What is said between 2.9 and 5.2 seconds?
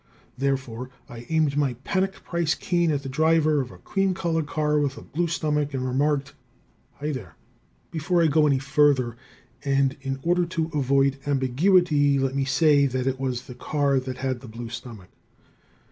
the driver of a cream colored car with a